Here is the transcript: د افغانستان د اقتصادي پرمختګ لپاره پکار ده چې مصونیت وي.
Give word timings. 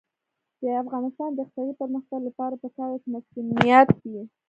د 0.61 0.63
افغانستان 0.83 1.29
د 1.33 1.37
اقتصادي 1.43 1.73
پرمختګ 1.81 2.19
لپاره 2.27 2.55
پکار 2.63 2.89
ده 2.91 2.97
چې 3.03 3.07
مصونیت 3.13 3.89
وي. 4.11 4.23